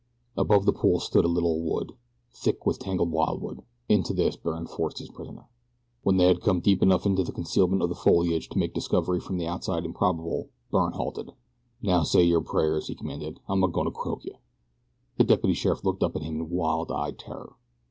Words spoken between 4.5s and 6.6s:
forced his prisoner. When they had come